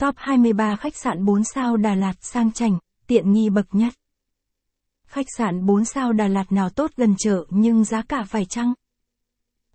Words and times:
Top 0.00 0.14
23 0.18 0.76
khách 0.76 0.96
sạn 0.96 1.24
4 1.24 1.44
sao 1.44 1.76
Đà 1.76 1.94
Lạt 1.94 2.12
sang 2.20 2.52
chảnh, 2.52 2.78
tiện 3.06 3.32
nghi 3.32 3.50
bậc 3.50 3.66
nhất. 3.72 3.92
Khách 5.06 5.26
sạn 5.36 5.66
4 5.66 5.84
sao 5.84 6.12
Đà 6.12 6.28
Lạt 6.28 6.52
nào 6.52 6.70
tốt 6.70 6.90
gần 6.96 7.14
chợ 7.18 7.44
nhưng 7.50 7.84
giá 7.84 8.02
cả 8.02 8.24
phải 8.28 8.44
chăng? 8.44 8.72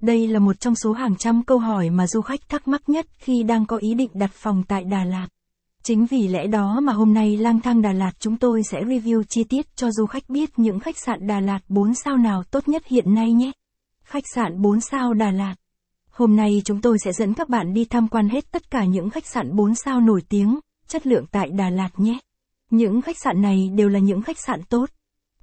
Đây 0.01 0.27
là 0.27 0.39
một 0.39 0.59
trong 0.59 0.75
số 0.75 0.93
hàng 0.93 1.15
trăm 1.15 1.43
câu 1.43 1.59
hỏi 1.59 1.89
mà 1.89 2.07
du 2.07 2.21
khách 2.21 2.49
thắc 2.49 2.67
mắc 2.67 2.89
nhất 2.89 3.05
khi 3.17 3.43
đang 3.43 3.65
có 3.65 3.77
ý 3.77 3.93
định 3.93 4.09
đặt 4.13 4.31
phòng 4.33 4.63
tại 4.67 4.83
Đà 4.83 5.03
Lạt. 5.03 5.27
Chính 5.83 6.05
vì 6.05 6.27
lẽ 6.27 6.47
đó 6.47 6.79
mà 6.79 6.93
hôm 6.93 7.13
nay 7.13 7.37
lang 7.37 7.61
thang 7.61 7.81
Đà 7.81 7.91
Lạt 7.91 8.11
chúng 8.19 8.37
tôi 8.37 8.63
sẽ 8.63 8.81
review 8.81 9.23
chi 9.29 9.43
tiết 9.43 9.75
cho 9.75 9.91
du 9.91 10.05
khách 10.05 10.29
biết 10.29 10.59
những 10.59 10.79
khách 10.79 10.97
sạn 10.97 11.27
Đà 11.27 11.39
Lạt 11.39 11.59
4 11.67 11.93
sao 11.93 12.17
nào 12.17 12.43
tốt 12.43 12.67
nhất 12.67 12.85
hiện 12.85 13.13
nay 13.13 13.33
nhé. 13.33 13.51
Khách 14.03 14.23
sạn 14.35 14.61
4 14.61 14.81
sao 14.81 15.13
Đà 15.13 15.31
Lạt 15.31 15.55
Hôm 16.17 16.35
nay 16.35 16.61
chúng 16.65 16.81
tôi 16.81 16.97
sẽ 16.99 17.11
dẫn 17.13 17.33
các 17.33 17.49
bạn 17.49 17.73
đi 17.73 17.85
tham 17.85 18.07
quan 18.07 18.29
hết 18.29 18.51
tất 18.51 18.71
cả 18.71 18.85
những 18.85 19.09
khách 19.09 19.25
sạn 19.25 19.55
4 19.55 19.75
sao 19.75 20.01
nổi 20.01 20.21
tiếng, 20.29 20.59
chất 20.87 21.07
lượng 21.07 21.25
tại 21.31 21.49
Đà 21.49 21.69
Lạt 21.69 21.89
nhé. 21.97 22.19
Những 22.71 23.01
khách 23.01 23.17
sạn 23.23 23.41
này 23.41 23.69
đều 23.75 23.89
là 23.89 23.99
những 23.99 24.21
khách 24.21 24.39
sạn 24.39 24.63
tốt. 24.69 24.89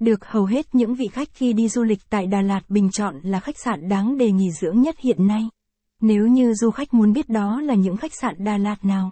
Được 0.01 0.25
hầu 0.25 0.45
hết 0.45 0.75
những 0.75 0.95
vị 0.95 1.09
khách 1.13 1.29
khi 1.35 1.53
đi 1.53 1.69
du 1.69 1.83
lịch 1.83 1.99
tại 2.11 2.27
Đà 2.27 2.41
Lạt 2.41 2.61
bình 2.69 2.91
chọn 2.91 3.21
là 3.23 3.41
khách 3.41 3.59
sạn 3.59 3.89
đáng 3.89 4.19
đề 4.19 4.33
nghỉ 4.33 4.51
dưỡng 4.51 4.81
nhất 4.81 4.95
hiện 4.99 5.27
nay. 5.27 5.49
Nếu 6.01 6.27
như 6.27 6.55
du 6.55 6.71
khách 6.71 6.95
muốn 6.95 7.13
biết 7.13 7.29
đó 7.29 7.61
là 7.61 7.75
những 7.75 7.97
khách 7.97 8.15
sạn 8.15 8.35
Đà 8.39 8.59
Lạt 8.59 8.85
nào, 8.85 9.11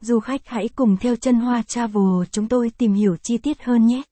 du 0.00 0.20
khách 0.20 0.40
hãy 0.44 0.68
cùng 0.68 0.96
theo 0.96 1.16
chân 1.16 1.34
Hoa 1.34 1.62
Travel 1.62 2.24
chúng 2.30 2.48
tôi 2.48 2.70
tìm 2.78 2.92
hiểu 2.92 3.16
chi 3.22 3.38
tiết 3.38 3.62
hơn 3.62 3.86
nhé. 3.86 4.02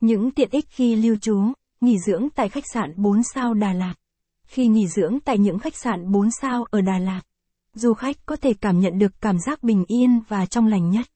Những 0.00 0.30
tiện 0.30 0.48
ích 0.52 0.64
khi 0.68 0.96
lưu 0.96 1.16
trú, 1.16 1.38
nghỉ 1.80 1.98
dưỡng 2.06 2.28
tại 2.34 2.48
khách 2.48 2.64
sạn 2.74 2.92
4 2.96 3.22
sao 3.34 3.54
Đà 3.54 3.72
Lạt. 3.72 3.94
Khi 4.48 4.66
nghỉ 4.66 4.86
dưỡng 4.86 5.20
tại 5.24 5.38
những 5.38 5.58
khách 5.58 5.76
sạn 5.76 6.12
4 6.12 6.28
sao 6.40 6.64
ở 6.70 6.80
Đà 6.80 6.98
Lạt, 6.98 7.20
du 7.74 7.94
khách 7.94 8.16
có 8.26 8.36
thể 8.36 8.52
cảm 8.60 8.80
nhận 8.80 8.98
được 8.98 9.12
cảm 9.20 9.38
giác 9.38 9.62
bình 9.62 9.84
yên 9.88 10.20
và 10.28 10.46
trong 10.46 10.66
lành 10.66 10.90
nhất. 10.90 11.06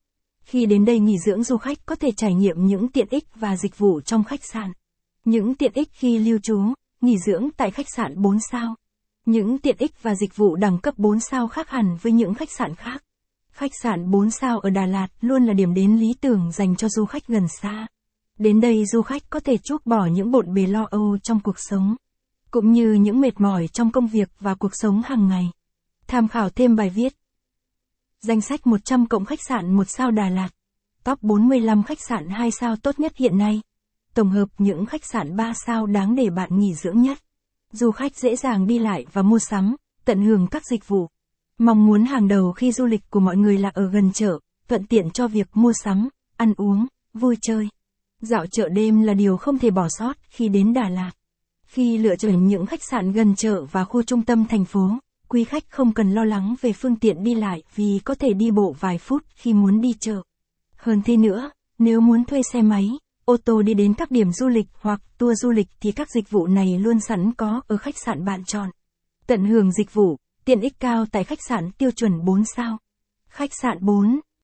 Khi 0.45 0.67
đến 0.67 0.85
đây 0.85 0.99
nghỉ 0.99 1.19
dưỡng 1.19 1.43
du 1.43 1.57
khách 1.57 1.87
có 1.87 1.95
thể 1.95 2.11
trải 2.17 2.35
nghiệm 2.35 2.67
những 2.67 2.89
tiện 2.89 3.09
ích 3.11 3.25
và 3.35 3.57
dịch 3.57 3.79
vụ 3.79 4.01
trong 4.01 4.25
khách 4.25 4.45
sạn. 4.45 4.73
Những 5.25 5.55
tiện 5.55 5.73
ích 5.75 5.89
khi 5.93 6.19
lưu 6.19 6.39
trú, 6.43 6.61
nghỉ 7.01 7.19
dưỡng 7.27 7.49
tại 7.57 7.71
khách 7.71 7.87
sạn 7.97 8.23
4 8.23 8.39
sao. 8.51 8.75
Những 9.27 9.59
tiện 9.59 9.77
ích 9.79 10.03
và 10.03 10.15
dịch 10.15 10.37
vụ 10.37 10.57
đẳng 10.57 10.79
cấp 10.79 10.95
4 10.99 11.21
sao 11.21 11.49
khác 11.49 11.71
hẳn 11.71 11.97
với 12.03 12.13
những 12.13 12.35
khách 12.35 12.51
sạn 12.51 12.75
khác. 12.75 13.05
Khách 13.53 13.73
sạn 13.83 14.11
4 14.11 14.31
sao 14.31 14.59
ở 14.59 14.71
Đà 14.71 14.87
Lạt 14.87 15.09
luôn 15.21 15.45
là 15.45 15.53
điểm 15.53 15.75
đến 15.75 15.97
lý 15.97 16.15
tưởng 16.21 16.53
dành 16.53 16.77
cho 16.77 16.89
du 16.89 17.05
khách 17.05 17.27
gần 17.27 17.47
xa. 17.61 17.87
Đến 18.39 18.61
đây 18.61 18.87
du 18.87 19.03
khách 19.03 19.23
có 19.31 19.41
thể 19.41 19.57
chuốc 19.57 19.87
bỏ 19.87 20.07
những 20.07 20.31
bộn 20.31 20.55
bề 20.55 20.67
lo 20.67 20.87
âu 20.91 21.19
trong 21.23 21.41
cuộc 21.41 21.59
sống 21.59 21.97
cũng 22.53 22.73
như 22.73 22.93
những 22.93 23.21
mệt 23.21 23.41
mỏi 23.41 23.69
trong 23.69 23.91
công 23.91 24.07
việc 24.07 24.29
và 24.41 24.55
cuộc 24.55 24.73
sống 24.75 25.03
hàng 25.05 25.29
ngày. 25.29 25.51
Tham 26.07 26.29
khảo 26.29 26.51
thêm 26.51 26.77
bài 26.77 26.91
viết. 26.91 27.13
Danh 28.21 28.41
sách 28.41 28.67
100 28.67 29.07
cộng 29.07 29.25
khách 29.25 29.43
sạn 29.49 29.75
1 29.77 29.85
sao 29.87 30.11
Đà 30.11 30.29
Lạt. 30.29 30.49
Top 31.05 31.23
45 31.23 31.83
khách 31.83 32.01
sạn 32.09 32.29
2 32.29 32.51
sao 32.51 32.77
tốt 32.77 33.01
nhất 33.01 33.17
hiện 33.17 33.39
nay. 33.39 33.61
Tổng 34.15 34.31
hợp 34.31 34.49
những 34.59 34.87
khách 34.87 35.05
sạn 35.05 35.37
3 35.37 35.53
sao 35.67 35.87
đáng 35.87 36.15
để 36.15 36.31
bạn 36.31 36.59
nghỉ 36.59 36.75
dưỡng 36.75 37.03
nhất. 37.03 37.19
Du 37.73 37.91
khách 37.91 38.17
dễ 38.17 38.37
dàng 38.37 38.67
đi 38.67 38.79
lại 38.79 39.07
và 39.13 39.23
mua 39.23 39.39
sắm, 39.39 39.77
tận 40.05 40.23
hưởng 40.23 40.47
các 40.51 40.67
dịch 40.67 40.89
vụ. 40.89 41.09
Mong 41.59 41.87
muốn 41.87 42.05
hàng 42.05 42.29
đầu 42.29 42.53
khi 42.53 42.73
du 42.73 42.87
lịch 42.87 43.11
của 43.11 43.21
mọi 43.21 43.37
người 43.37 43.59
là 43.59 43.71
ở 43.75 43.91
gần 43.91 44.13
chợ, 44.13 44.39
thuận 44.69 44.87
tiện 44.87 45.11
cho 45.11 45.29
việc 45.29 45.49
mua 45.55 45.73
sắm, 45.73 46.09
ăn 46.37 46.55
uống, 46.57 46.87
vui 47.15 47.37
chơi. 47.43 47.69
Dạo 48.21 48.47
chợ 48.47 48.69
đêm 48.69 49.03
là 49.03 49.15
điều 49.15 49.37
không 49.37 49.59
thể 49.59 49.71
bỏ 49.71 49.87
sót 49.91 50.17
khi 50.29 50.49
đến 50.49 50.73
Đà 50.73 50.89
Lạt. 50.89 51.13
Khi 51.73 51.99
lựa 51.99 52.17
chọn 52.17 52.47
những 52.47 52.67
khách 52.67 52.83
sạn 52.83 53.13
gần 53.13 53.35
chợ 53.37 53.65
và 53.65 53.85
khu 53.85 54.03
trung 54.03 54.25
tâm 54.25 54.47
thành 54.47 54.65
phố, 54.65 54.99
quý 55.29 55.45
khách 55.45 55.65
không 55.71 55.93
cần 55.93 56.11
lo 56.11 56.25
lắng 56.25 56.55
về 56.61 56.73
phương 56.73 56.97
tiện 56.97 57.25
đi 57.25 57.35
lại 57.35 57.63
vì 57.75 58.01
có 58.05 58.15
thể 58.15 58.33
đi 58.33 58.51
bộ 58.51 58.75
vài 58.81 58.99
phút 58.99 59.25
khi 59.35 59.55
muốn 59.55 59.81
đi 59.81 59.93
chợ. 60.01 60.23
Hơn 60.77 61.03
thế 61.05 61.17
nữa, 61.17 61.51
nếu 61.79 62.01
muốn 62.01 62.25
thuê 62.25 62.41
xe 62.53 62.63
máy, 62.63 62.91
ô 63.25 63.37
tô 63.37 63.63
đi 63.63 63.75
đến 63.75 63.95
các 63.95 64.11
điểm 64.11 64.33
du 64.33 64.49
lịch 64.49 64.67
hoặc 64.73 65.01
tour 65.19 65.43
du 65.43 65.51
lịch 65.51 65.69
thì 65.81 65.93
các 65.93 66.11
dịch 66.11 66.31
vụ 66.31 66.47
này 66.47 66.79
luôn 66.79 67.01
sẵn 67.01 67.33
có 67.33 67.61
ở 67.67 67.77
khách 67.77 67.99
sạn 67.99 68.25
bạn 68.25 68.45
chọn. 68.45 68.71
Tận 69.27 69.45
hưởng 69.45 69.73
dịch 69.73 69.95
vụ, 69.95 70.17
tiện 70.45 70.61
ích 70.61 70.81
cao 70.81 71.07
tại 71.13 71.25
khách 71.25 71.43
sạn 71.49 71.71
tiêu 71.71 71.91
chuẩn 71.91 72.25
4 72.25 72.45
sao. 72.57 72.79
Khách 73.29 73.51
sạn 73.63 73.79
4 73.81 74.21